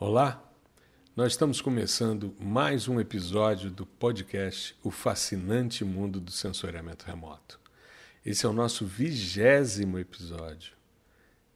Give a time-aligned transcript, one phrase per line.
[0.00, 0.42] Olá,
[1.14, 7.60] nós estamos começando mais um episódio do podcast O Fascinante Mundo do Sensoriamento Remoto.
[8.26, 10.72] Esse é o nosso vigésimo episódio.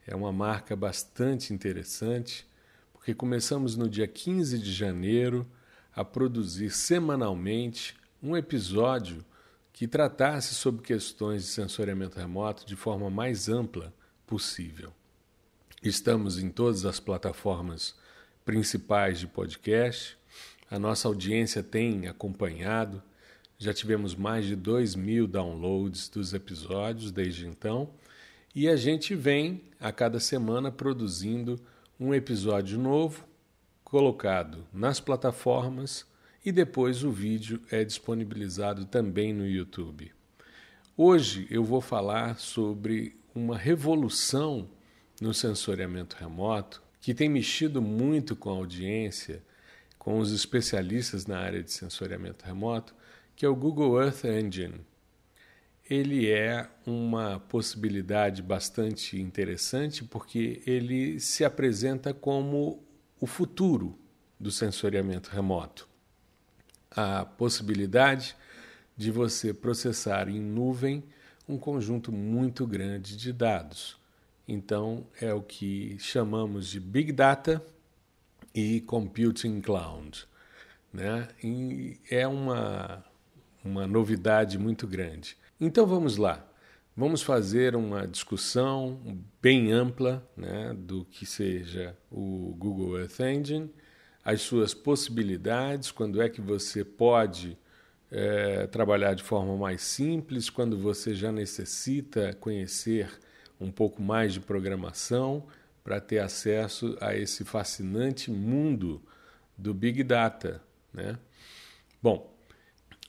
[0.07, 2.47] É uma marca bastante interessante,
[2.93, 5.45] porque começamos no dia 15 de janeiro
[5.93, 9.25] a produzir semanalmente um episódio
[9.73, 13.93] que tratasse sobre questões de sensoriamento remoto de forma mais ampla
[14.25, 14.93] possível.
[15.83, 17.97] Estamos em todas as plataformas
[18.49, 20.17] principais de podcast.
[20.71, 23.03] A nossa audiência tem acompanhado.
[23.59, 27.91] Já tivemos mais de 2 mil downloads dos episódios desde então.
[28.55, 31.61] E a gente vem a cada semana produzindo
[32.01, 33.23] um episódio novo,
[33.85, 36.07] colocado nas plataformas
[36.43, 40.11] e depois o vídeo é disponibilizado também no YouTube.
[40.97, 44.71] Hoje eu vou falar sobre uma revolução
[45.21, 49.43] no sensoriamento remoto que tem mexido muito com a audiência,
[49.99, 52.95] com os especialistas na área de sensoriamento remoto,
[53.35, 54.83] que é o Google Earth Engine.
[55.89, 62.85] Ele é uma possibilidade bastante interessante porque ele se apresenta como
[63.19, 63.99] o futuro
[64.39, 65.89] do sensoriamento remoto.
[66.91, 68.37] A possibilidade
[68.95, 71.03] de você processar em nuvem
[71.49, 73.97] um conjunto muito grande de dados.
[74.51, 77.63] Então, é o que chamamos de Big Data
[78.55, 80.27] e Computing Cloud.
[80.91, 81.29] Né?
[81.45, 83.05] E é uma,
[83.63, 85.37] uma novidade muito grande.
[85.61, 86.49] Então, vamos lá.
[86.97, 93.71] Vamos fazer uma discussão bem ampla né, do que seja o Google Earth Engine,
[94.25, 97.57] as suas possibilidades, quando é que você pode
[98.11, 103.11] é, trabalhar de forma mais simples, quando você já necessita conhecer
[103.61, 105.47] um pouco mais de programação
[105.83, 109.03] para ter acesso a esse fascinante mundo
[109.57, 110.63] do Big Data.
[110.93, 111.19] Né?
[112.03, 112.33] Bom,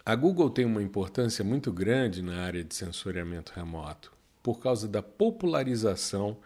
[0.05, 5.03] a Google tem uma importância muito grande na área de sensoriamento remoto por causa da
[5.03, 6.37] popularização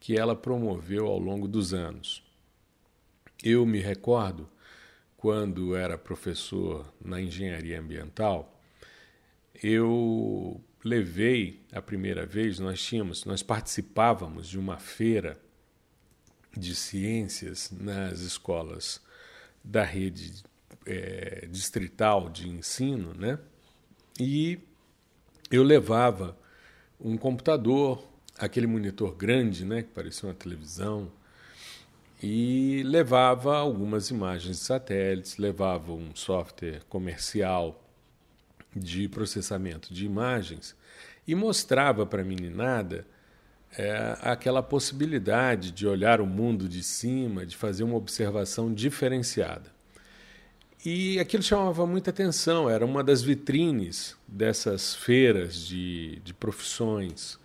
[0.00, 2.24] que ela promoveu ao longo dos anos.
[3.44, 4.48] Eu me recordo
[5.16, 8.60] quando era professor na engenharia ambiental,
[9.62, 15.38] eu levei a primeira vez, nós tínhamos, nós participávamos de uma feira
[16.56, 19.00] de ciências nas escolas
[19.64, 20.42] da rede
[20.86, 23.38] é, distrital de ensino, né?
[24.18, 24.58] E
[25.50, 26.36] eu levava
[27.00, 28.06] um computador,
[28.38, 31.10] aquele monitor grande, né, que parecia uma televisão,
[32.22, 37.81] e levava algumas imagens de satélites, levava um software comercial
[38.74, 40.74] de processamento de imagens
[41.26, 43.06] e mostrava para a meninada
[43.76, 49.70] é, aquela possibilidade de olhar o mundo de cima, de fazer uma observação diferenciada.
[50.84, 57.38] E aquilo chamava muita atenção, era uma das vitrines dessas feiras de, de profissões.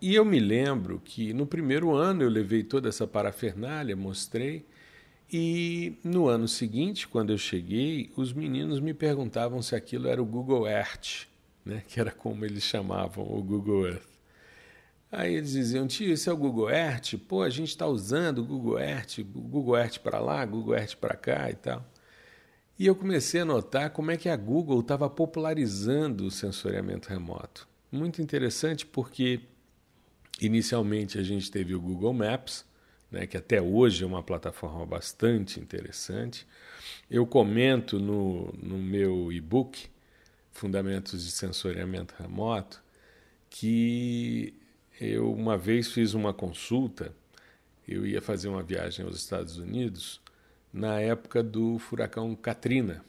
[0.00, 4.64] E eu me lembro que no primeiro ano eu levei toda essa parafernália, mostrei,
[5.32, 10.26] e no ano seguinte, quando eu cheguei, os meninos me perguntavam se aquilo era o
[10.26, 11.26] Google Earth,
[11.64, 11.82] né?
[11.86, 14.10] que era como eles chamavam o Google Earth.
[15.12, 17.14] Aí eles diziam, tio, esse é o Google Earth?
[17.28, 21.16] Pô, a gente está usando o Google Earth, Google Earth para lá, Google Earth para
[21.16, 21.84] cá e tal.
[22.78, 27.68] E eu comecei a notar como é que a Google estava popularizando o sensoriamento remoto.
[27.90, 29.40] Muito interessante porque
[30.40, 32.64] inicialmente a gente teve o Google Maps,
[33.10, 36.46] né, que até hoje é uma plataforma bastante interessante.
[37.10, 39.88] Eu comento no, no meu e-book,
[40.52, 42.82] Fundamentos de Sensoriamento Remoto,
[43.48, 44.54] que
[45.00, 47.14] eu uma vez fiz uma consulta,
[47.86, 50.20] eu ia fazer uma viagem aos Estados Unidos
[50.72, 53.04] na época do furacão Katrina.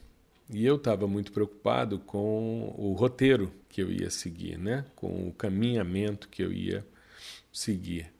[0.50, 4.86] E eu estava muito preocupado com o roteiro que eu ia seguir, né?
[4.96, 6.86] com o caminhamento que eu ia
[7.54, 8.12] seguir.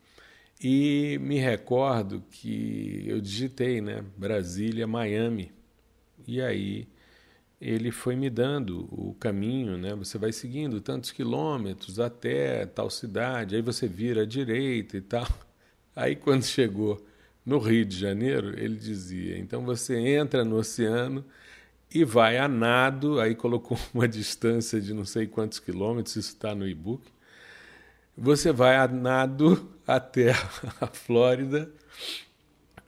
[0.64, 5.52] E me recordo que eu digitei, né, Brasília, Miami.
[6.28, 6.88] E aí
[7.60, 9.96] ele foi me dando o caminho, né?
[9.96, 15.28] Você vai seguindo tantos quilômetros até tal cidade, aí você vira à direita e tal.
[15.96, 17.06] Aí quando chegou
[17.46, 21.26] no Rio de Janeiro, ele dizia: então você entra no oceano
[21.94, 26.56] e vai a nado, aí colocou uma distância de não sei quantos quilômetros, isso está
[26.56, 27.04] no e-book.
[28.24, 30.30] Você vai a nado até
[30.80, 31.72] a Flórida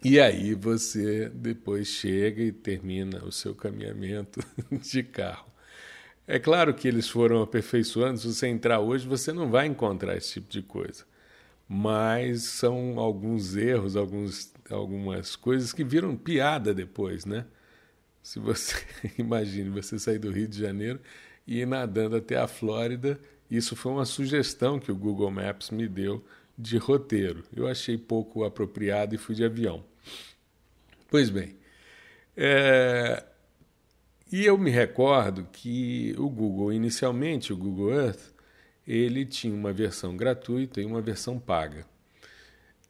[0.04, 4.42] e aí você depois chega e termina o seu caminhamento
[4.72, 5.52] de carro.
[6.28, 8.20] É claro que eles foram aperfeiçoando.
[8.20, 11.06] Se você entrar hoje, você não vai encontrar esse tipo de coisa.
[11.70, 17.46] mas são alguns erros, alguns, algumas coisas que viram piada depois, né?
[18.24, 18.76] Se você
[19.18, 21.00] imagine você sair do Rio de Janeiro
[21.48, 25.88] e ir nadando até a Flórida, isso foi uma sugestão que o Google Maps me
[25.88, 26.24] deu
[26.58, 27.44] de roteiro.
[27.56, 29.84] Eu achei pouco apropriado e fui de avião.
[31.10, 31.56] Pois bem,
[32.36, 33.24] é...
[34.32, 38.34] e eu me recordo que o Google, inicialmente, o Google Earth,
[38.88, 41.86] ele tinha uma versão gratuita e uma versão paga.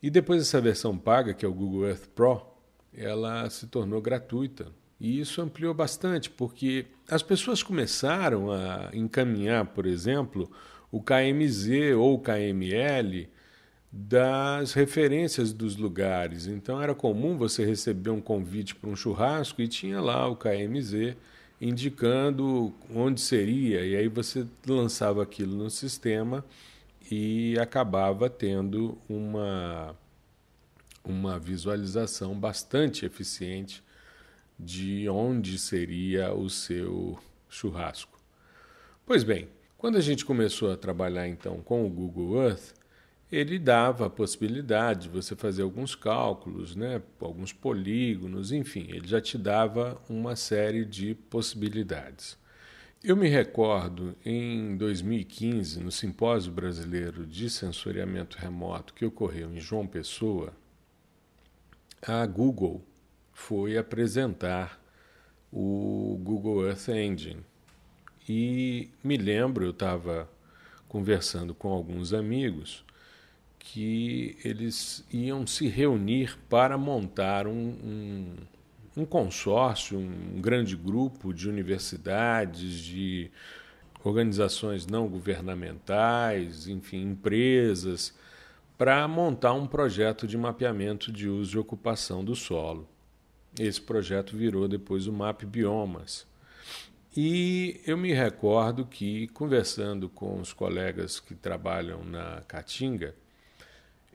[0.02, 2.46] E depois essa versão paga, que é o Google Earth Pro,
[2.94, 4.72] ela se tornou gratuita.
[5.04, 10.50] E isso ampliou bastante, porque as pessoas começaram a encaminhar, por exemplo,
[10.90, 13.28] o KMZ ou o KML
[13.92, 16.48] das referências dos lugares.
[16.48, 21.18] Então era comum você receber um convite para um churrasco e tinha lá o KMZ
[21.60, 26.46] indicando onde seria, e aí você lançava aquilo no sistema
[27.12, 29.94] e acabava tendo uma,
[31.04, 33.84] uma visualização bastante eficiente
[34.60, 37.18] de onde seria o seu
[37.50, 38.20] churrasco.
[39.06, 42.74] Pois bem, quando a gente começou a trabalhar então com o Google Earth,
[43.32, 49.20] ele dava a possibilidade de você fazer alguns cálculos, né, alguns polígonos, enfim, ele já
[49.20, 52.38] te dava uma série de possibilidades.
[53.04, 59.86] Eu me recordo em 2015, no Simpósio Brasileiro de Sensoriamento Remoto que ocorreu em João
[59.86, 60.54] Pessoa,
[62.02, 62.82] a Google
[63.34, 64.80] foi apresentar
[65.52, 67.42] o Google Earth Engine.
[68.28, 70.30] E me lembro, eu estava
[70.88, 72.86] conversando com alguns amigos
[73.60, 77.52] que eles iam se reunir para montar um,
[77.84, 78.36] um,
[78.98, 83.32] um consórcio, um grande grupo de universidades, de
[84.04, 88.14] organizações não governamentais, enfim, empresas,
[88.78, 92.88] para montar um projeto de mapeamento de uso e ocupação do solo.
[93.60, 96.26] Esse projeto virou depois o MAP Biomas.
[97.16, 103.14] E eu me recordo que, conversando com os colegas que trabalham na Caatinga,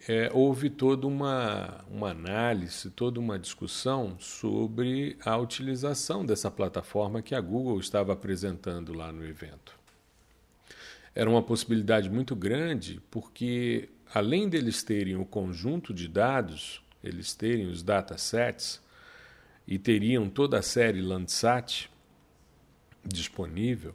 [0.06, 7.34] é, houve toda uma, uma análise, toda uma discussão sobre a utilização dessa plataforma que
[7.34, 9.78] a Google estava apresentando lá no evento.
[11.14, 17.66] Era uma possibilidade muito grande, porque além deles terem o conjunto de dados, eles terem
[17.66, 18.80] os datasets
[19.68, 21.90] e teriam toda a série Landsat
[23.04, 23.94] disponível,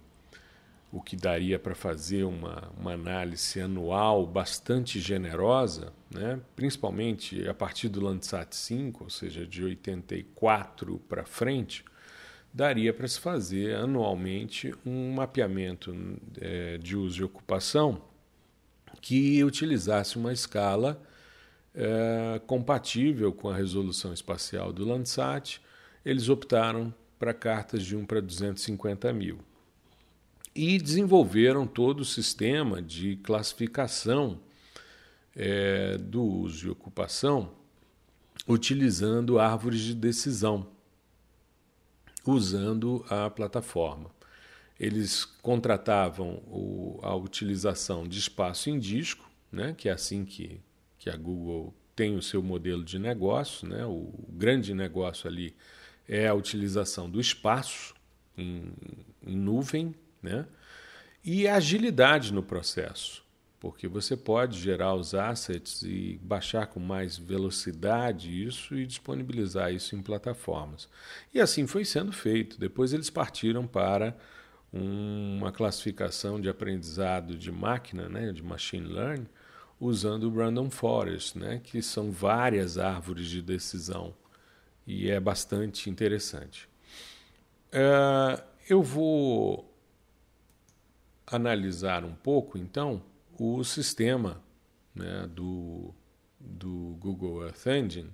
[0.92, 6.40] o que daria para fazer uma, uma análise anual bastante generosa, né?
[6.56, 11.84] principalmente a partir do Landsat 5, ou seja, de 84 para frente,
[12.54, 15.96] daria para se fazer anualmente um mapeamento
[16.40, 18.00] é, de uso e ocupação
[19.02, 21.02] que utilizasse uma escala
[21.76, 25.62] é, compatível com a resolução espacial do Landsat.
[26.06, 29.40] Eles optaram para cartas de 1 para 250 mil
[30.56, 34.40] e desenvolveram todo o sistema de classificação
[35.36, 37.52] é, do uso e ocupação
[38.48, 40.68] utilizando árvores de decisão,
[42.26, 44.12] usando a plataforma.
[44.80, 50.60] Eles contratavam o, a utilização de espaço em disco, né, que é assim que,
[51.04, 53.68] que a Google tem o seu modelo de negócio.
[53.68, 55.54] Né, o grande negócio ali
[56.08, 57.94] é a utilização do espaço
[58.38, 58.72] em,
[59.28, 60.46] em nuvem né?
[61.24, 63.24] E agilidade no processo,
[63.60, 69.96] porque você pode gerar os assets e baixar com mais velocidade isso e disponibilizar isso
[69.96, 70.88] em plataformas.
[71.34, 72.58] E assim foi sendo feito.
[72.58, 74.18] Depois eles partiram para
[74.72, 79.28] uma classificação de aprendizado de máquina, né, de machine learning,
[79.84, 84.14] usando o Random Forest, né, que são várias árvores de decisão
[84.88, 86.70] e é bastante interessante.
[87.70, 89.70] Uh, eu vou
[91.28, 93.04] analisar um pouco, então,
[93.38, 94.42] o sistema
[94.96, 95.94] né, do,
[96.40, 98.12] do Google Earth Engine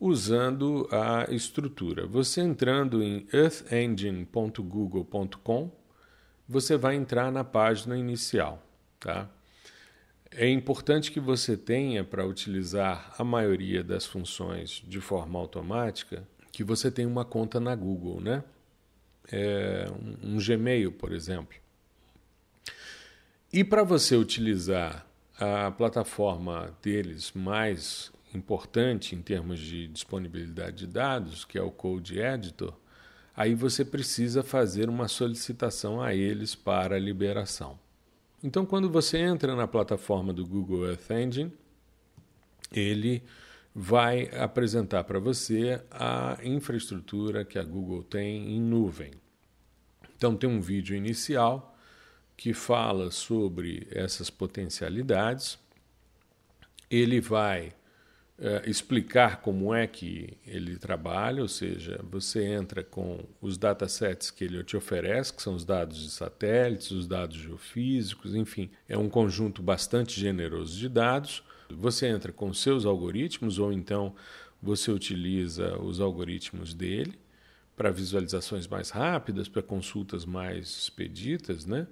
[0.00, 2.06] usando a estrutura.
[2.06, 5.72] Você entrando em earthengine.google.com,
[6.48, 8.62] você vai entrar na página inicial.
[9.00, 9.28] Tá?
[10.30, 16.62] É importante que você tenha, para utilizar a maioria das funções de forma automática, que
[16.62, 18.44] você tenha uma conta na Google, né?
[19.30, 19.86] É,
[20.22, 21.56] um, um Gmail, por exemplo.
[23.52, 25.06] E para você utilizar
[25.38, 32.18] a plataforma deles mais importante em termos de disponibilidade de dados, que é o Code
[32.18, 32.74] Editor,
[33.34, 37.78] aí você precisa fazer uma solicitação a eles para liberação.
[38.42, 41.52] Então, quando você entra na plataforma do Google Earth Engine,
[42.70, 43.22] ele
[43.74, 49.12] vai apresentar para você a infraestrutura que a Google tem em nuvem.
[50.16, 51.76] Então, tem um vídeo inicial
[52.36, 55.58] que fala sobre essas potencialidades.
[56.88, 57.72] Ele vai
[58.40, 64.44] é, explicar como é que ele trabalha, ou seja, você entra com os datasets que
[64.44, 69.08] ele te oferece, que são os dados de satélites, os dados geofísicos, enfim, é um
[69.08, 71.42] conjunto bastante generoso de dados.
[71.68, 74.14] Você entra com seus algoritmos ou então
[74.62, 77.18] você utiliza os algoritmos dele
[77.76, 81.86] para visualizações mais rápidas, para consultas mais expeditas, né?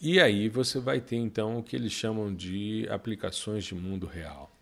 [0.00, 4.57] E aí você vai ter então o que eles chamam de aplicações de mundo real.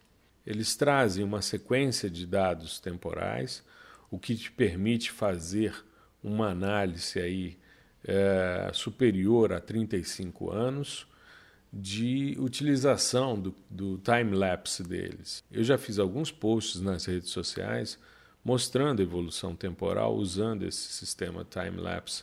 [0.46, 3.64] Eles trazem uma sequência de dados temporais,
[4.10, 5.74] o que te permite fazer
[6.22, 7.58] uma análise aí
[8.04, 11.06] é, superior a 35 anos
[11.72, 15.42] de utilização do, do time-lapse deles.
[15.50, 17.98] Eu já fiz alguns posts nas redes sociais
[18.44, 22.22] mostrando a evolução temporal usando esse sistema time-lapse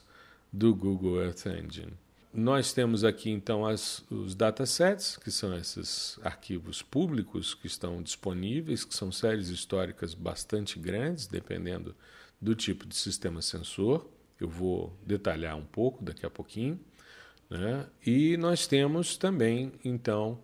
[0.51, 1.93] do Google Earth Engine.
[2.33, 8.83] Nós temos aqui então as, os datasets, que são esses arquivos públicos que estão disponíveis,
[8.83, 11.95] que são séries históricas bastante grandes, dependendo
[12.41, 14.09] do tipo de sistema sensor.
[14.39, 16.79] Eu vou detalhar um pouco daqui a pouquinho.
[17.47, 17.85] Né?
[18.03, 20.39] E nós temos também, então,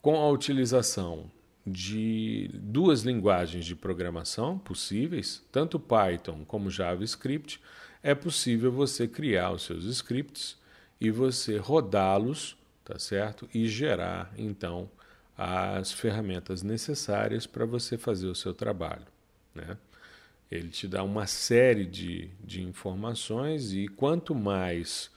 [0.00, 1.30] com a utilização
[1.64, 7.60] de duas linguagens de programação possíveis, tanto Python como JavaScript,
[8.02, 10.60] é possível você criar os seus scripts
[11.02, 13.48] e você rodá-los, tá certo?
[13.52, 14.88] E gerar então
[15.36, 19.06] as ferramentas necessárias para você fazer o seu trabalho,
[19.52, 19.76] né?
[20.48, 25.10] Ele te dá uma série de, de informações e quanto mais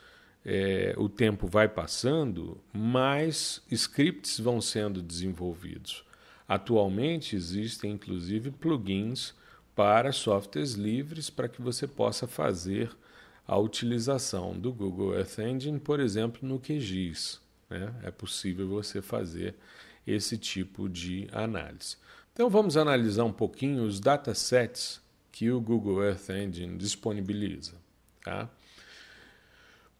[0.43, 6.03] é, o tempo vai passando, mais scripts vão sendo desenvolvidos.
[6.47, 9.35] Atualmente existem inclusive plugins
[9.75, 12.89] para softwares livres para que você possa fazer
[13.47, 17.39] a utilização do Google Earth Engine, por exemplo, no QGIS.
[17.69, 17.93] Né?
[18.03, 19.55] É possível você fazer
[20.05, 21.97] esse tipo de análise.
[22.33, 27.73] Então vamos analisar um pouquinho os datasets que o Google Earth Engine disponibiliza.
[28.23, 28.49] Tá?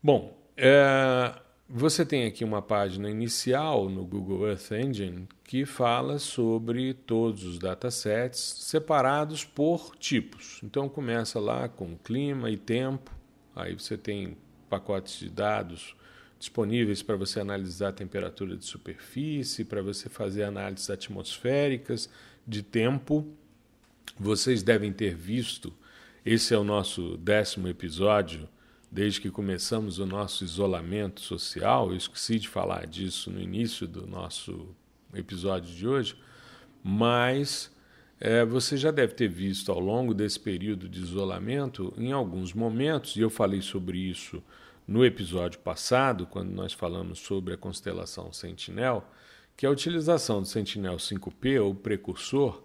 [0.01, 1.33] Bom, é,
[1.67, 7.57] você tem aqui uma página inicial no Google Earth Engine que fala sobre todos os
[7.57, 10.59] datasets separados por tipos.
[10.63, 13.14] Então começa lá com clima e tempo,
[13.55, 14.37] Aí você tem
[14.69, 15.95] pacotes de dados
[16.37, 22.09] disponíveis para você analisar a temperatura de superfície, para você fazer análises atmosféricas
[22.45, 23.25] de tempo.
[24.19, 25.73] Vocês devem ter visto,
[26.25, 28.47] esse é o nosso décimo episódio,
[28.91, 31.89] desde que começamos o nosso isolamento social.
[31.89, 34.69] Eu esqueci de falar disso no início do nosso
[35.13, 36.15] episódio de hoje,
[36.83, 37.71] mas
[38.19, 43.15] é, você já deve ter visto ao longo desse período de isolamento, em alguns momentos,
[43.15, 44.41] e eu falei sobre isso
[44.87, 49.03] no episódio passado, quando nós falamos sobre a constelação Sentinel,
[49.57, 52.61] que a utilização do Sentinel 5P, ou precursor,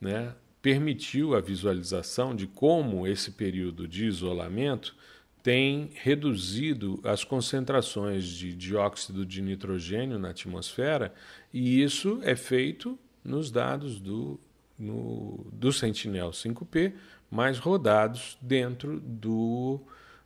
[0.00, 4.94] né, permitiu a visualização de como esse período de isolamento
[5.42, 11.14] tem reduzido as concentrações de dióxido de nitrogênio na atmosfera,
[11.52, 14.38] e isso é feito nos dados do
[14.80, 16.94] no, do Sentinel 5P,
[17.30, 19.80] mas rodados dentro do,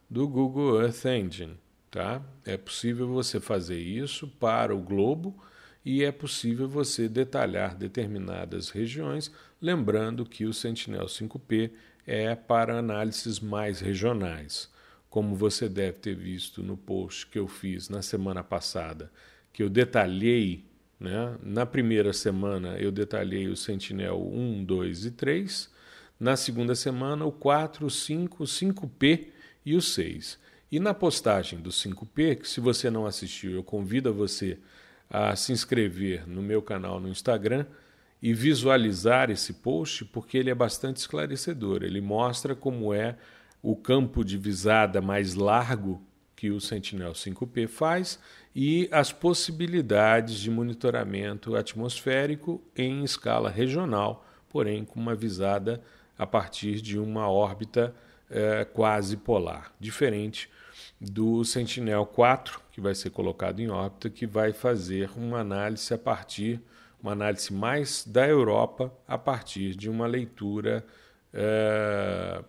[0.08, 1.58] do Google Earth Engine.
[1.90, 2.23] Tá?
[2.44, 5.37] É possível você fazer isso para o globo
[5.84, 9.30] e é possível você detalhar determinadas regiões,
[9.61, 11.70] lembrando que o Sentinel 5P
[12.06, 14.73] é para análises mais regionais.
[15.11, 19.12] Como você deve ter visto no post que eu fiz na semana passada,
[19.52, 20.64] que eu detalhei
[20.98, 21.36] né?
[21.42, 25.70] Na primeira semana eu detalhei o Sentinel 1, 2 e 3.
[26.18, 29.26] Na segunda semana o 4, o 5, o 5P
[29.64, 30.38] e o 6.
[30.70, 34.58] E na postagem do 5P, que se você não assistiu, eu convido você
[35.08, 37.66] a se inscrever no meu canal no Instagram
[38.20, 41.82] e visualizar esse post, porque ele é bastante esclarecedor.
[41.82, 43.16] Ele mostra como é
[43.62, 46.02] o campo de visada mais largo
[46.34, 48.18] que o Sentinel 5P faz
[48.54, 55.82] e as possibilidades de monitoramento atmosférico em escala regional, porém com uma visada
[56.16, 57.94] a partir de uma órbita
[58.30, 60.49] eh, quase polar, diferente
[61.00, 65.99] do Sentinel 4, que vai ser colocado em órbita, que vai fazer uma análise a
[65.99, 66.61] partir,
[67.02, 70.87] uma análise mais da Europa, a partir de uma leitura
[71.32, 72.42] eh,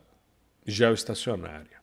[0.66, 1.75] geoestacionária.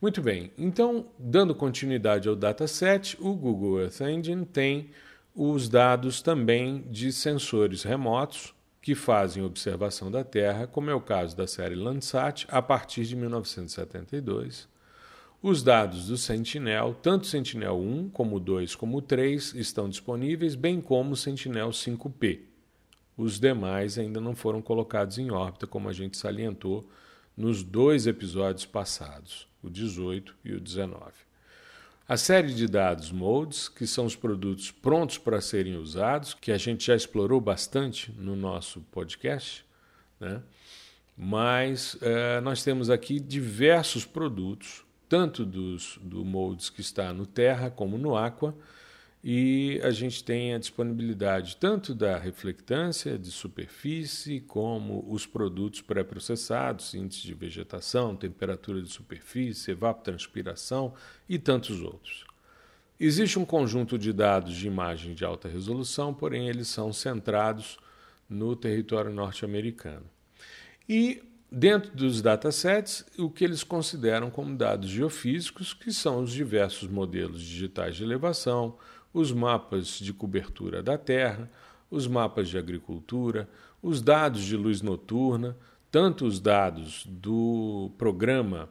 [0.00, 4.92] Muito bem, então, dando continuidade ao dataset, o Google Earth Engine tem
[5.34, 11.36] os dados também de sensores remotos que fazem observação da Terra, como é o caso
[11.36, 14.66] da série Landsat, a partir de 1972.
[15.42, 20.54] Os dados do Sentinel, tanto Sentinel 1 como o 2 como o 3, estão disponíveis,
[20.54, 22.40] bem como o Sentinel 5P.
[23.18, 26.88] Os demais ainda não foram colocados em órbita, como a gente salientou
[27.36, 31.12] nos dois episódios passados o 18 e o 19.
[32.08, 36.58] A série de dados modes, que são os produtos prontos para serem usados, que a
[36.58, 39.64] gente já explorou bastante no nosso podcast,
[40.18, 40.42] né?
[41.16, 47.70] mas é, nós temos aqui diversos produtos, tanto dos, do modes que está no Terra
[47.70, 48.56] como no Aqua,
[49.22, 56.94] e a gente tem a disponibilidade tanto da reflectância de superfície, como os produtos pré-processados,
[56.94, 60.94] índice de vegetação, temperatura de superfície, evapotranspiração
[61.28, 62.24] e tantos outros.
[62.98, 67.78] Existe um conjunto de dados de imagem de alta resolução, porém eles são centrados
[68.28, 70.04] no território norte-americano.
[70.88, 76.88] E dentro dos datasets, o que eles consideram como dados geofísicos, que são os diversos
[76.88, 78.76] modelos digitais de elevação,
[79.12, 81.50] os mapas de cobertura da Terra,
[81.90, 83.48] os mapas de agricultura,
[83.82, 85.56] os dados de luz noturna,
[85.90, 88.68] tanto os dados do programa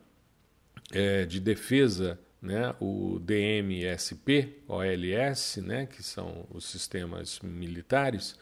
[0.91, 8.37] é, de defesa, né, o DMSP, OLS, né, que são os sistemas militares,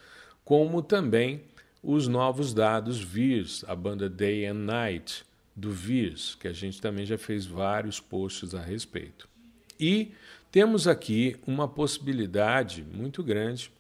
[0.46, 1.44] como também
[1.82, 5.26] os novos dados VIRS, a banda Day and Night
[5.56, 9.28] do VIRS, que a gente também já fez vários posts a respeito.
[9.80, 10.12] E
[10.58, 13.72] temos aqui uma possibilidade muito grande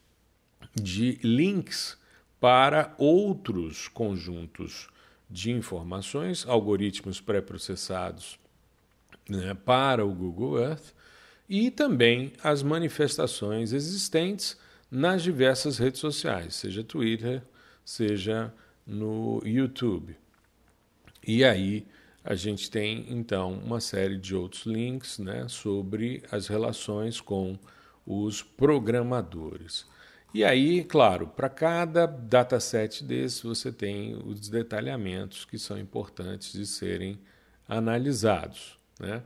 [0.75, 1.97] de links
[2.39, 4.87] para outros conjuntos
[5.27, 8.37] de informações, algoritmos pré-processados
[9.27, 10.93] né, para o Google Earth
[11.49, 14.55] e também as manifestações existentes
[14.91, 17.41] nas diversas redes sociais, seja Twitter,
[17.83, 18.53] seja
[18.85, 20.15] no YouTube.
[21.25, 21.87] E aí
[22.29, 27.57] a gente tem então uma série de outros links né, sobre as relações com
[28.05, 29.85] os programadores.
[30.33, 36.65] E aí, claro, para cada dataset desse você tem os detalhamentos que são importantes de
[36.65, 37.17] serem
[37.65, 38.77] analisados.
[38.99, 39.23] Né?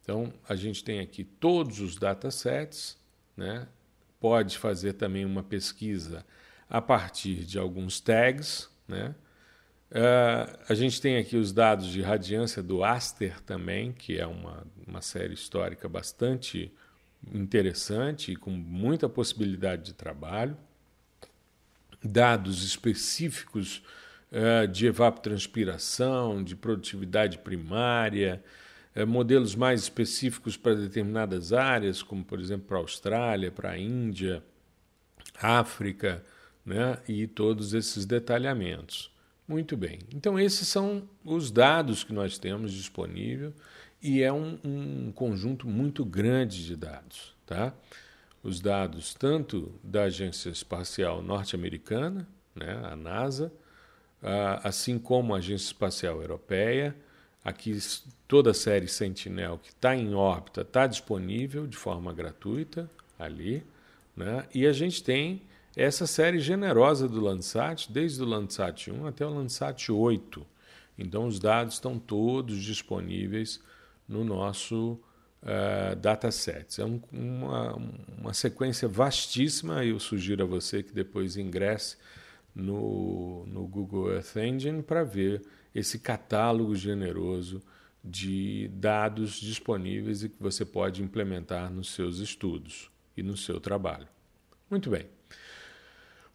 [0.00, 2.96] Então, a gente tem aqui todos os datasets,
[3.36, 3.66] né?
[4.20, 6.24] pode fazer também uma pesquisa
[6.70, 9.16] a partir de alguns tags, né?
[9.90, 14.66] Uh, a gente tem aqui os dados de radiância do Aster também, que é uma,
[14.86, 16.72] uma série histórica bastante
[17.32, 20.56] interessante e com muita possibilidade de trabalho.
[22.02, 23.82] Dados específicos
[24.32, 28.42] uh, de evapotranspiração, de produtividade primária,
[28.96, 33.78] uh, modelos mais específicos para determinadas áreas, como por exemplo para a Austrália, para a
[33.78, 34.42] Índia,
[35.40, 36.24] África,
[36.64, 36.98] né?
[37.06, 39.14] e todos esses detalhamentos.
[39.48, 40.00] Muito bem.
[40.12, 43.52] Então, esses são os dados que nós temos disponível
[44.02, 47.34] e é um, um conjunto muito grande de dados.
[47.46, 47.72] Tá?
[48.42, 53.52] Os dados tanto da Agência Espacial Norte-Americana, né, a NASA,
[54.62, 56.96] assim como a Agência Espacial Europeia.
[57.44, 57.78] Aqui
[58.26, 63.64] toda a série Sentinel que está em órbita está disponível de forma gratuita ali.
[64.16, 64.44] Né?
[64.52, 65.42] E a gente tem
[65.76, 70.46] essa série generosa do Landsat, desde o Landsat 1 até o Landsat 8.
[70.98, 73.60] Então, os dados estão todos disponíveis
[74.08, 74.98] no nosso
[75.42, 76.80] uh, dataset.
[76.80, 77.76] É um, uma,
[78.18, 81.98] uma sequência vastíssima eu sugiro a você que depois ingresse
[82.54, 85.42] no, no Google Earth Engine para ver
[85.74, 87.62] esse catálogo generoso
[88.02, 94.08] de dados disponíveis e que você pode implementar nos seus estudos e no seu trabalho.
[94.70, 95.06] Muito bem.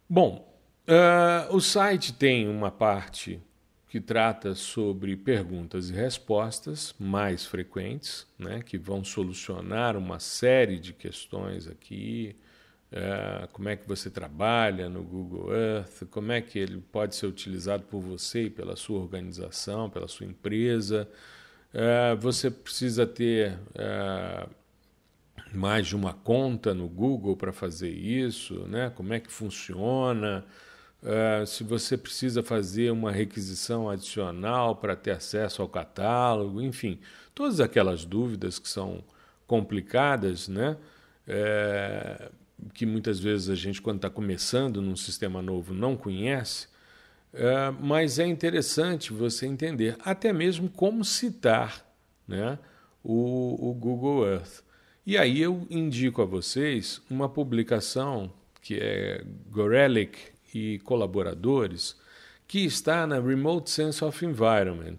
[0.08, 0.46] Bom,
[0.88, 3.40] uh, o site tem uma parte
[3.88, 10.94] que trata sobre perguntas e respostas mais frequentes, né, que vão solucionar uma série de
[10.94, 12.34] questões aqui.
[12.90, 17.26] Uh, como é que você trabalha no Google Earth, como é que ele pode ser
[17.26, 21.08] utilizado por você e pela sua organização, pela sua empresa.
[21.72, 23.58] Uh, você precisa ter
[25.56, 28.90] mais de uma conta no Google para fazer isso, né?
[28.94, 30.44] como é que funciona,
[31.02, 36.98] uh, se você precisa fazer uma requisição adicional para ter acesso ao catálogo, enfim,
[37.34, 39.04] todas aquelas dúvidas que são
[39.46, 40.76] complicadas, né?
[41.26, 42.30] É,
[42.74, 46.68] que muitas vezes a gente, quando está começando num sistema novo, não conhece,
[47.32, 51.84] é, mas é interessante você entender até mesmo como citar
[52.26, 52.58] né,
[53.02, 54.62] o, o Google Earth.
[55.04, 60.16] E aí eu indico a vocês uma publicação que é Gorelick
[60.54, 61.96] e colaboradores,
[62.46, 64.98] que está na Remote Sense of Environment,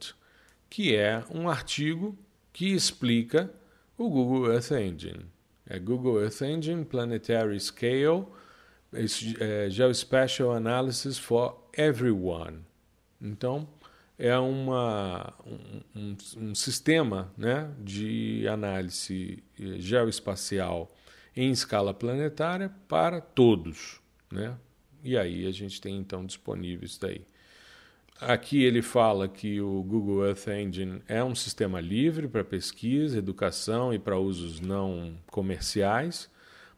[0.69, 2.17] que é um artigo
[2.51, 3.49] que explica
[3.97, 5.25] o Google Earth Engine.
[5.65, 8.25] É Google Earth Engine Planetary Scale
[9.39, 12.59] é, Geospatial Analysis for Everyone.
[13.21, 13.67] Então,
[14.17, 15.33] é uma,
[15.95, 20.91] um, um, sistema né, de análise eh, geoespacial
[21.35, 23.99] em escala planetária para todos.
[24.31, 24.55] Né?
[25.03, 27.25] E aí a gente tem então disponível isso daí.
[28.21, 33.93] Aqui ele fala que o Google Earth Engine é um sistema livre para pesquisa, educação
[33.93, 36.29] e para usos não comerciais.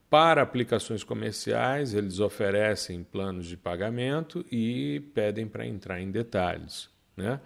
[0.10, 6.90] Para aplicações comerciais, eles oferecem planos de pagamento e pedem para entrar em detalhes.
[7.16, 7.40] Né?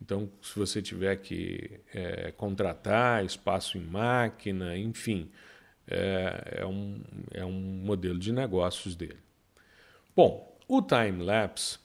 [0.00, 5.30] Então, se você tiver que é, contratar espaço em máquina, enfim,
[5.86, 9.18] é, é, um, é um modelo de negócios dele.
[10.14, 11.78] Bom, o time-lapse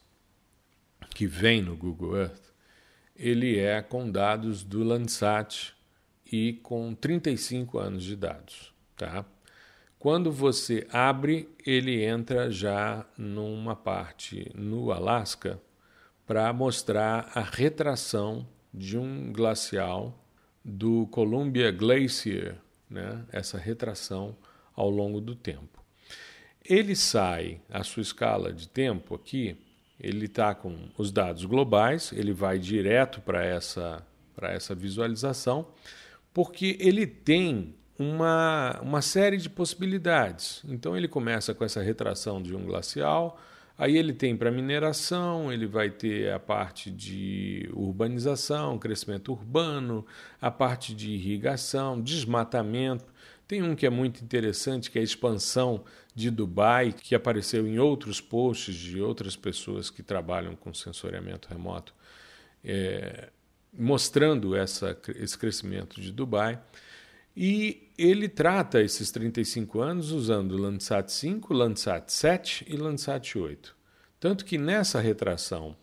[1.16, 2.54] que vem no Google Earth,
[3.16, 5.74] ele é com dados do Landsat
[6.32, 8.74] e com 35 anos de dados.
[8.96, 9.26] Tá?
[9.98, 15.60] Quando você abre, ele entra já numa parte no Alasca
[16.30, 20.24] para mostrar a retração de um glacial
[20.64, 22.56] do Columbia Glacier,
[22.88, 23.26] né?
[23.32, 24.38] essa retração
[24.76, 25.84] ao longo do tempo.
[26.64, 29.58] Ele sai, a sua escala de tempo aqui,
[30.00, 34.06] ele está com os dados globais, ele vai direto para essa,
[34.40, 35.70] essa visualização,
[36.32, 40.62] porque ele tem uma, uma série de possibilidades.
[40.70, 43.42] Então ele começa com essa retração de um glacial,
[43.80, 50.06] aí ele tem para mineração, ele vai ter a parte de urbanização, crescimento urbano,
[50.42, 53.06] a parte de irrigação, desmatamento.
[53.48, 57.80] Tem um que é muito interessante, que é a expansão de Dubai, que apareceu em
[57.80, 61.96] outros posts de outras pessoas que trabalham com sensoriamento remoto,
[62.64, 63.30] é,
[63.74, 66.62] mostrando essa, esse crescimento de Dubai.
[67.36, 73.76] E ele trata esses 35 anos usando Landsat 5, Landsat 7 e Landsat 8.
[74.20, 75.76] Tanto que nessa retração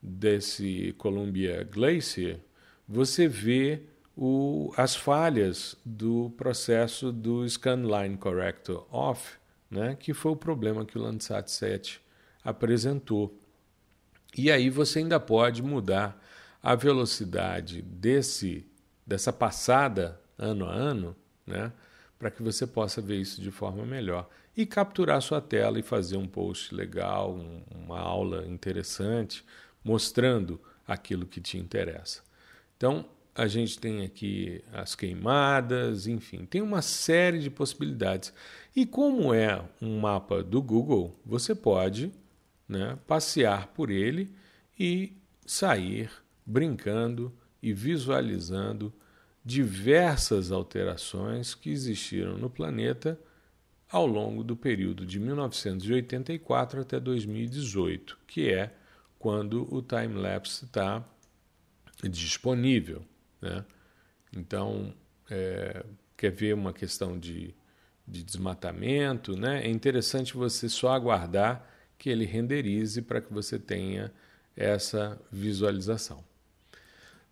[0.00, 2.40] desse Columbia Glacier,
[2.86, 3.82] você vê
[4.16, 9.36] o, as falhas do processo do Scanline Corrector Off,
[9.70, 12.00] né, que foi o problema que o Landsat 7
[12.44, 13.38] apresentou.
[14.36, 16.22] E aí você ainda pode mudar
[16.62, 18.66] a velocidade desse
[19.06, 21.14] dessa passada ano a ano,
[21.46, 21.72] né,
[22.18, 26.16] para que você possa ver isso de forma melhor e capturar sua tela e fazer
[26.16, 29.44] um post legal, um, uma aula interessante,
[29.82, 32.22] mostrando aquilo que te interessa.
[32.76, 33.04] Então,
[33.34, 38.32] a gente tem aqui as queimadas, enfim, tem uma série de possibilidades.
[38.76, 42.12] E como é um mapa do Google, você pode
[42.68, 44.30] né, passear por ele
[44.78, 45.12] e
[45.44, 46.10] sair
[46.46, 48.92] brincando e visualizando
[49.44, 53.20] diversas alterações que existiram no planeta
[53.90, 58.74] ao longo do período de 1984 até 2018, que é
[59.18, 61.04] quando o time-lapse está
[62.02, 63.04] disponível.
[63.40, 63.64] Né?
[64.34, 64.94] Então,
[65.30, 65.84] é,
[66.16, 67.54] quer ver uma questão de,
[68.08, 69.64] de desmatamento, né?
[69.64, 74.12] é interessante você só aguardar que ele renderize para que você tenha
[74.56, 76.24] essa visualização.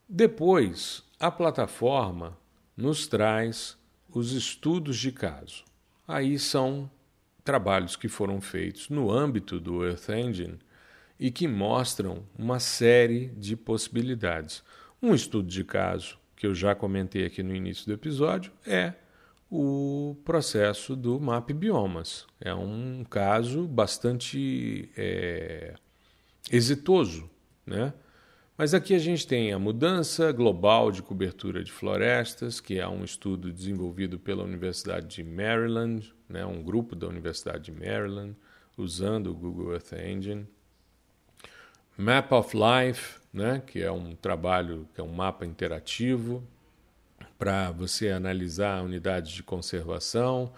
[0.08, 2.36] Depois, a plataforma
[2.76, 3.78] nos traz
[4.12, 5.62] os estudos de caso.
[6.06, 6.90] Aí são
[7.44, 10.58] trabalhos que foram feitos no âmbito do Earth Engine
[11.20, 14.64] e que mostram uma série de possibilidades.
[15.00, 18.92] Um estudo de caso que eu já comentei aqui no início do episódio é
[19.48, 22.26] o processo do MAP Biomas.
[22.40, 25.74] É um caso bastante é,
[26.50, 27.30] exitoso,
[27.64, 27.94] né?
[28.62, 33.02] Mas aqui a gente tem a mudança global de cobertura de florestas, que é um
[33.02, 38.36] estudo desenvolvido pela Universidade de Maryland, né, um grupo da Universidade de Maryland,
[38.78, 40.46] usando o Google Earth Engine.
[41.98, 46.40] Map of Life, né, que é um trabalho, que é um mapa interativo
[47.36, 50.52] para você analisar unidades de conservação,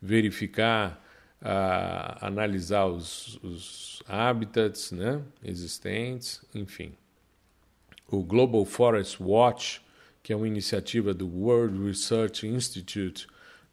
[0.00, 0.98] verificar,
[1.42, 6.94] uh, analisar os, os habitats né, existentes, enfim
[8.10, 9.80] o Global Forest Watch,
[10.22, 13.26] que é uma iniciativa do World Research Institute,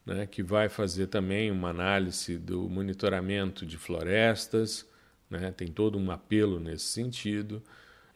[0.05, 4.85] né, que vai fazer também uma análise do monitoramento de florestas,
[5.29, 7.61] né, tem todo um apelo nesse sentido.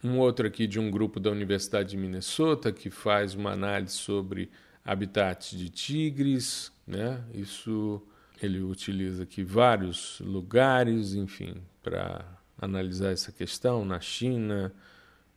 [0.02, 4.50] Um outro aqui de um grupo da Universidade de Minnesota que faz uma análise sobre
[4.84, 7.22] habitats de tigres, né?
[7.32, 8.02] Isso
[8.42, 12.24] ele utiliza aqui vários lugares, enfim, para
[12.58, 14.74] analisar essa questão na China,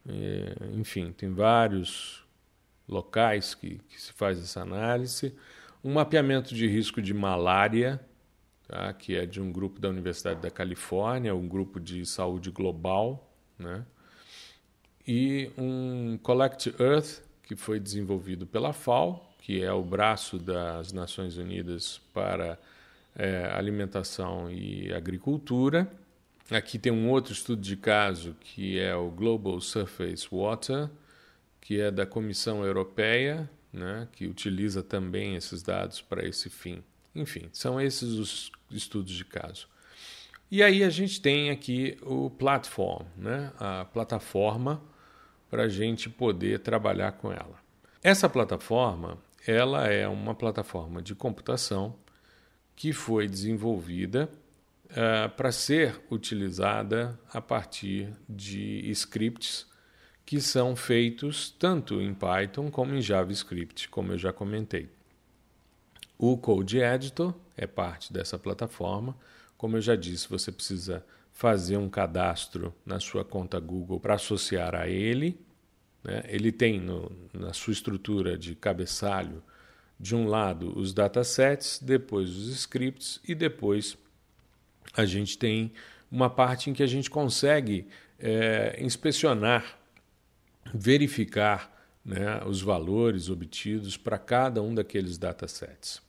[0.08, 2.24] é, enfim, tem vários
[2.88, 5.36] locais que, que, se faz essa análise.
[5.84, 8.00] Um mapeamento de risco de malária,
[8.68, 8.94] tá?
[8.94, 13.86] que é de um grupo da Universidade da Califórnia, um grupo de saúde global, né?
[15.08, 21.38] e um Collect Earth, que foi desenvolvido pela FAO, que é o braço das Nações
[21.38, 22.58] Unidas para
[23.16, 25.88] é, alimentação e agricultura.
[26.52, 30.90] Aqui tem um outro estudo de caso que é o Global Surface Water,
[31.60, 36.84] que é da Comissão Europeia, né, que utiliza também esses dados para esse fim.
[37.16, 39.68] Enfim, são esses os estudos de caso.
[40.52, 44.82] E aí a gente tem aqui o platform, né, a plataforma
[45.50, 47.60] para a gente poder trabalhar com ela.
[48.04, 51.96] Essa plataforma ela é uma plataforma de computação
[52.76, 54.30] que foi desenvolvida
[54.92, 59.68] uh, para ser utilizada a partir de scripts
[60.26, 64.90] que são feitos tanto em Python como em JavaScript, como eu já comentei.
[66.18, 69.16] O Code Editor é parte dessa plataforma.
[69.58, 74.74] Como eu já disse, você precisa fazer um cadastro na sua conta Google para associar
[74.74, 75.40] a ele.
[76.04, 76.24] Né?
[76.28, 79.44] Ele tem no, na sua estrutura de cabeçalho
[80.00, 83.98] de um lado os datasets, depois os scripts e depois
[84.94, 85.72] a gente tem
[86.12, 87.88] uma parte em que a gente consegue
[88.20, 89.78] é, inspecionar,
[90.74, 91.72] verificar
[92.04, 96.02] né, os valores obtidos para cada um daqueles datasets.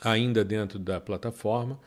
[0.00, 1.80] Ainda dentro da plataforma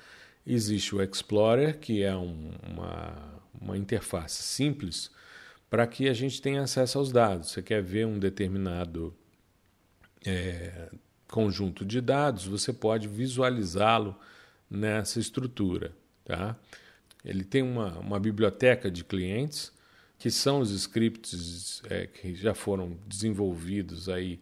[0.45, 5.11] existe o Explorer, que é um, uma, uma interface simples
[5.69, 7.51] para que a gente tenha acesso aos dados.
[7.51, 9.15] Você quer ver um determinado
[10.25, 10.89] é,
[11.29, 14.15] conjunto de dados, você pode visualizá-lo
[14.71, 15.91] nessa estrutura.
[16.23, 16.55] Tá?
[17.25, 19.73] Ele tem uma, uma biblioteca de clientes,
[20.17, 24.39] que são os scripts é, que já foram desenvolvidos aí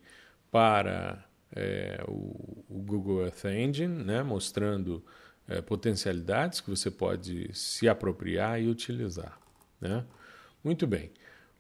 [0.52, 4.22] para é, o, o, Google Earth Engine, né?
[4.22, 5.04] mostrando
[5.48, 9.40] é, potencialidades que você pode se apropriar e utilizar.
[9.82, 10.06] Né?
[10.64, 11.12] Muito bem.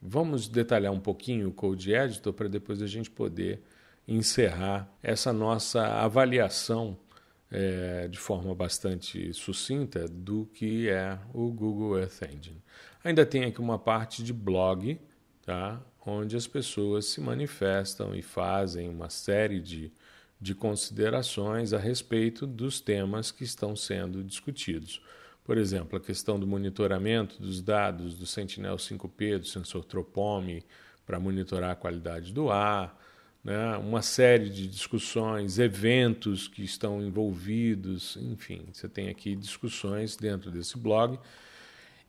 [0.01, 3.61] Vamos detalhar um pouquinho o Code Editor para depois a gente poder
[4.07, 6.97] encerrar essa nossa avaliação
[7.51, 12.61] é, de forma bastante sucinta do que é o Google Earth Engine.
[13.03, 14.99] Ainda tem aqui uma parte de blog,
[15.45, 15.81] tá?
[16.05, 19.91] onde as pessoas se manifestam e fazem uma série de,
[20.39, 25.01] de considerações a respeito dos temas que estão sendo discutidos.
[25.43, 30.63] Por exemplo, a questão do monitoramento dos dados do Sentinel-5P, do sensor Tropome,
[31.05, 32.98] para monitorar a qualidade do ar,
[33.49, 40.51] né, uma série de discussões, eventos que estão envolvidos, enfim, você tem aqui discussões dentro
[40.51, 41.17] desse blog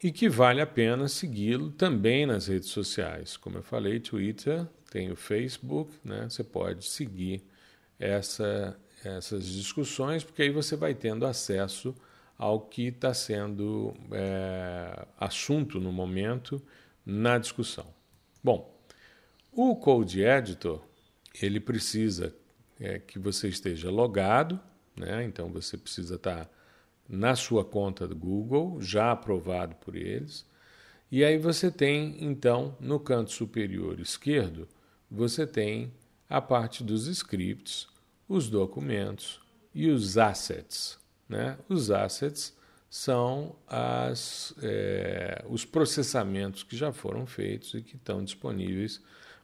[0.03, 3.39] e que vale a pena segui-lo também nas redes sociais.
[3.39, 7.43] Como eu falei, Twitter, tem o Facebook, né, você pode seguir
[7.99, 11.95] essa, essas discussões, porque aí você vai tendo acesso
[12.37, 16.61] ao que está sendo é, assunto no momento
[17.05, 17.87] na discussão.
[18.45, 18.79] Bom,
[19.51, 20.90] o Code Editor
[21.41, 22.35] ele precisa
[22.79, 24.59] é, que você esteja logado,
[24.97, 25.25] né?
[25.25, 26.51] então você precisa estar
[27.09, 30.47] na sua conta do Google, já aprovado por eles.
[31.11, 34.69] E aí você tem, então, no canto superior esquerdo,
[35.11, 35.93] você tem
[36.29, 37.89] a parte dos scripts,
[38.29, 39.41] os documentos
[39.75, 40.99] e os assets.
[41.29, 41.59] Né?
[41.69, 42.57] Os assets
[42.89, 49.01] são as, é, os processamentos que já foram feitos e que estão disponíveis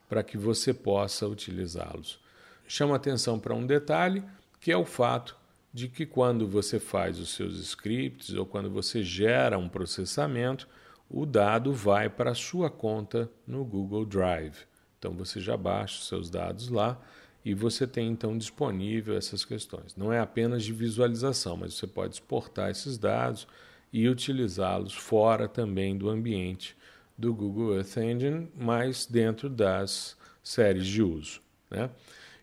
[0.09, 2.21] para que você possa utilizá-los.
[2.66, 4.23] Chama atenção para um detalhe,
[4.61, 5.37] que é o fato
[5.73, 10.66] de que quando você faz os seus scripts ou quando você gera um processamento,
[11.09, 14.66] o dado vai para a sua conta no Google Drive.
[14.99, 17.01] Então você já baixa os seus dados lá
[17.45, 19.95] e você tem então disponível essas questões.
[19.97, 23.47] Não é apenas de visualização, mas você pode exportar esses dados
[23.92, 26.76] e utilizá-los fora também do ambiente
[27.16, 31.40] do Google Earth Engine, mas dentro das séries de uso.
[31.70, 31.90] Né?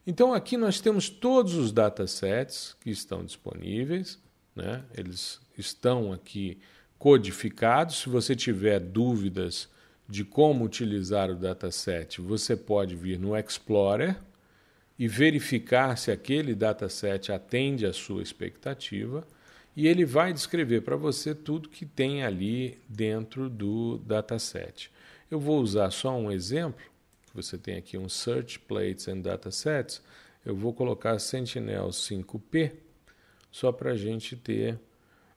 [0.05, 4.19] Então aqui nós temos todos os datasets que estão disponíveis,
[4.55, 4.83] né?
[4.95, 6.59] eles estão aqui
[6.97, 7.99] codificados.
[7.99, 9.69] Se você tiver dúvidas
[10.07, 14.17] de como utilizar o dataset, você pode vir no Explorer
[14.97, 19.25] e verificar se aquele dataset atende à sua expectativa
[19.75, 24.91] e ele vai descrever para você tudo que tem ali dentro do dataset.
[25.29, 26.85] Eu vou usar só um exemplo.
[27.33, 30.01] Você tem aqui um Search Plates and Datasets.
[30.45, 32.73] eu vou colocar Sentinel 5P
[33.51, 34.79] só para a gente ter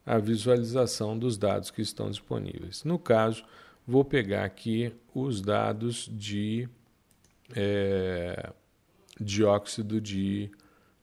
[0.04, 2.84] a visualização dos dados que estão disponíveis.
[2.84, 3.44] No caso,
[3.86, 6.68] vou pegar aqui os dados de
[7.54, 8.52] é,
[9.20, 10.50] dióxido de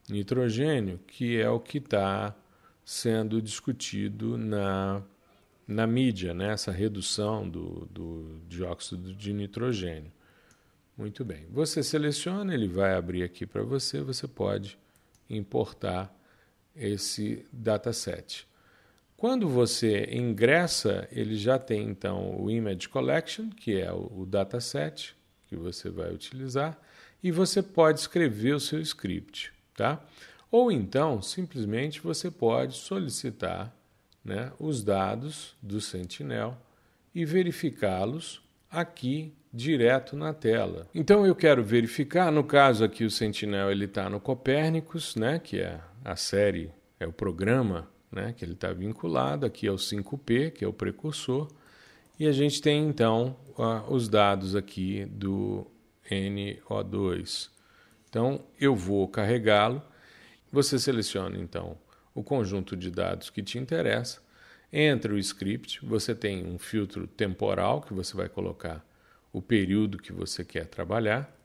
[0.08, 2.36] nitrogênio, que é o que está
[2.86, 5.02] sendo discutido na,
[5.68, 6.52] na mídia, né?
[6.52, 10.12] essa redução do, do dióxido de nitrogênio.
[10.98, 11.48] Muito bem.
[11.50, 14.78] Você seleciona, ele vai abrir aqui para você, você pode
[15.30, 16.14] importar
[16.76, 18.48] esse dataset.
[19.18, 25.16] Quando você ingressa, ele já tem então o Image Collection, que é o, dataset
[25.48, 26.78] que você vai utilizar,
[27.24, 30.04] e você pode escrever o seu script, tá?
[30.54, 33.76] Ou então, simplesmente você pode solicitar
[34.24, 36.56] né, os dados do Sentinel
[37.14, 38.40] e verificá-los
[38.70, 40.88] aqui direto na tela.
[40.94, 45.60] Então eu quero verificar, no caso aqui o Sentinel ele está no Copérnicos, né, que
[45.60, 50.52] é a série, é o programa né, que ele está vinculado, aqui é o 5P,
[50.52, 51.48] que é o precursor,
[52.20, 53.36] e a gente tem então
[53.90, 55.66] os dados aqui do
[56.12, 57.50] NO2.
[58.08, 59.82] Então eu vou carregá-lo,
[60.54, 61.76] você seleciona então
[62.14, 64.22] o conjunto de dados que te interessa,
[64.72, 68.86] entra o script, você tem um filtro temporal que você vai colocar
[69.32, 71.36] o período que você quer trabalhar,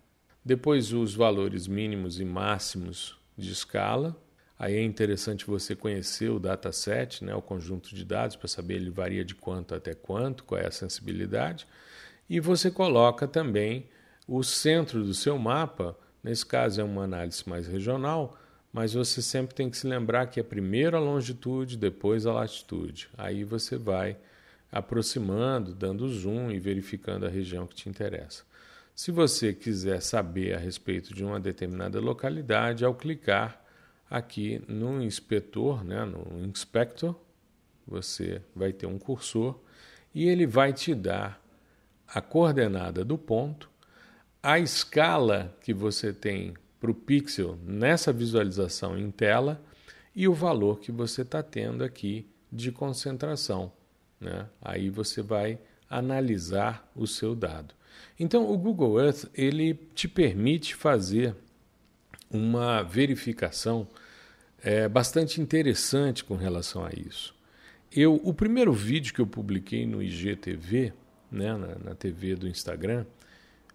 [0.44, 4.14] depois os valores mínimos e máximos de escala.
[4.58, 8.90] Aí é interessante você conhecer o dataset, né, o conjunto de dados, para saber ele
[8.90, 11.66] varia de quanto até quanto, qual é a sensibilidade.
[12.28, 13.88] E você coloca também
[14.26, 18.36] o centro do seu mapa, nesse caso é uma análise mais regional,
[18.78, 23.08] mas você sempre tem que se lembrar que é primeiro a longitude, depois a latitude.
[23.18, 24.16] Aí você vai
[24.70, 28.44] aproximando, dando zoom e verificando a região que te interessa.
[28.94, 33.60] Se você quiser saber a respeito de uma determinada localidade, ao clicar
[34.08, 37.16] aqui no inspetor, né, no inspector,
[37.84, 39.58] você vai ter um cursor
[40.14, 41.42] e ele vai te dar
[42.06, 43.68] a coordenada do ponto,
[44.40, 49.60] a escala que você tem para o pixel nessa visualização em tela
[50.14, 53.72] e o valor que você está tendo aqui de concentração.
[54.20, 54.46] Né?
[54.60, 57.74] Aí você vai analisar o seu dado.
[58.18, 61.34] Então, o Google Earth ele te permite fazer
[62.30, 63.88] uma verificação
[64.62, 67.34] é, bastante interessante com relação a isso.
[67.90, 70.92] Eu, o primeiro vídeo que eu publiquei no IGTV,
[71.30, 73.06] né, na, na TV do Instagram,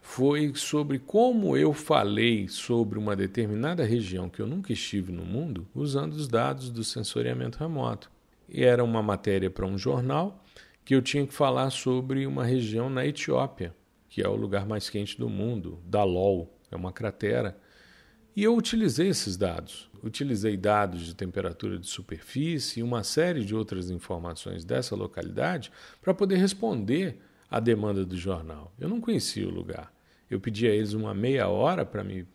[0.06, 5.66] foi sobre como eu falei sobre uma determinada região que eu nunca estive no mundo
[5.74, 8.12] usando os dados do sensoriamento remoto.
[8.48, 10.44] E era uma matéria para um jornal
[10.84, 13.74] que eu tinha que falar sobre uma região na Etiópia,
[14.10, 17.58] que é o lugar mais quente do mundo, Dalol, é uma cratera.
[18.36, 19.90] E eu utilizei esses dados.
[20.04, 26.14] Utilizei dados de temperatura de superfície e uma série de outras informações dessa localidade para
[26.14, 28.74] poder responder à demanda do jornal.
[28.78, 29.93] Eu não conhecia o lugar.
[30.34, 32.26] Eu pedi a eles uma meia hora para me,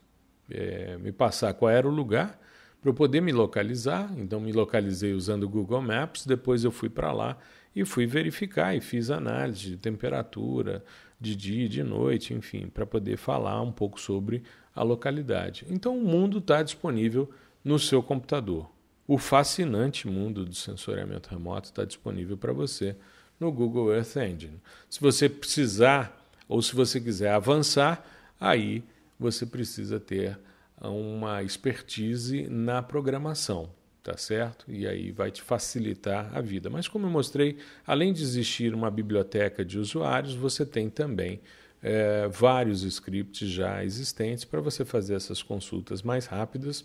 [0.50, 2.38] é, me passar qual era o lugar
[2.80, 4.10] para eu poder me localizar.
[4.16, 6.26] Então, me localizei usando o Google Maps.
[6.26, 7.36] Depois, eu fui para lá
[7.74, 10.84] e fui verificar e fiz análise de temperatura,
[11.20, 14.42] de dia e de noite, enfim, para poder falar um pouco sobre
[14.74, 15.66] a localidade.
[15.68, 17.28] Então, o mundo está disponível
[17.64, 18.70] no seu computador.
[19.06, 22.94] O fascinante mundo do sensoriamento remoto está disponível para você
[23.40, 24.60] no Google Earth Engine.
[24.88, 28.04] Se você precisar ou se você quiser avançar,
[28.40, 28.82] aí
[29.18, 30.38] você precisa ter
[30.80, 33.68] uma expertise na programação,
[34.02, 34.64] tá certo?
[34.68, 36.70] E aí vai te facilitar a vida.
[36.70, 41.40] Mas como eu mostrei, além de existir uma biblioteca de usuários, você tem também
[41.82, 46.84] é, vários scripts já existentes para você fazer essas consultas mais rápidas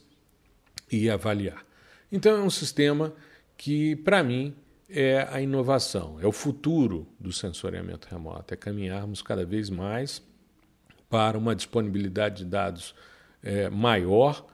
[0.91, 1.63] e avaliar.
[2.12, 3.13] Então é um sistema
[3.58, 4.54] que, para mim,
[4.93, 10.21] é a inovação, é o futuro do sensoriamento remoto, é caminharmos cada vez mais
[11.10, 12.93] para uma disponibilidade de dados
[13.41, 14.45] é, maior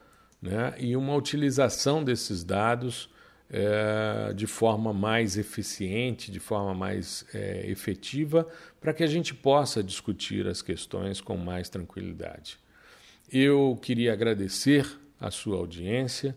[0.42, 3.10] né, e uma utilização desses dados
[3.50, 8.48] é, de forma mais eficiente, de forma mais é, efetiva,
[8.80, 12.58] para que a gente possa discutir as questões com mais tranquilidade.
[13.32, 14.86] Eu queria agradecer
[15.20, 16.36] a sua audiência,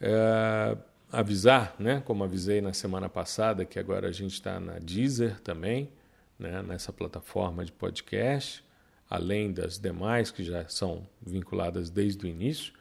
[0.00, 0.76] é,
[1.12, 5.90] avisar, né, como avisei na semana passada, que agora a gente está na Deezer também,
[6.38, 8.64] né, nessa plataforma de podcast
[9.10, 12.72] além das demais que já são vinculadas desde o início.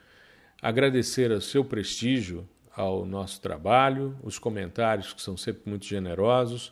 [0.61, 6.71] Agradecer ao seu prestígio ao nosso trabalho, os comentários que são sempre muito generosos.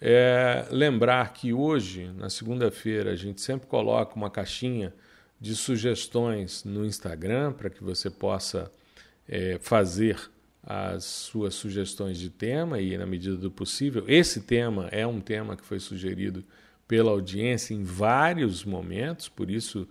[0.00, 4.92] É, lembrar que hoje, na segunda-feira, a gente sempre coloca uma caixinha
[5.38, 8.72] de sugestões no Instagram para que você possa
[9.28, 10.30] é, fazer
[10.66, 15.56] as suas sugestões de tema e, na medida do possível, esse tema é um tema
[15.56, 16.44] que foi sugerido
[16.88, 19.86] pela audiência em vários momentos, por isso,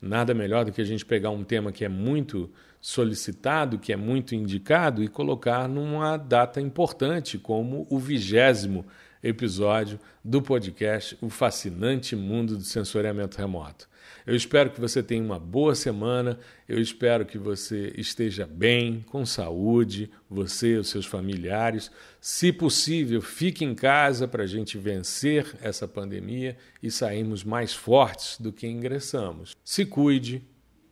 [0.00, 2.50] nada melhor do que a gente pegar um tema que é muito
[2.80, 8.84] solicitado, que é muito indicado e colocar numa data importante, como o vigésimo
[9.26, 13.88] episódio do podcast O Fascinante Mundo do Sensoriamento Remoto.
[14.24, 19.26] Eu espero que você tenha uma boa semana, eu espero que você esteja bem, com
[19.26, 21.90] saúde, você e os seus familiares.
[22.20, 28.38] Se possível, fique em casa para a gente vencer essa pandemia e sairmos mais fortes
[28.40, 29.56] do que ingressamos.
[29.64, 30.42] Se cuide,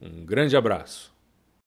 [0.00, 1.13] um grande abraço.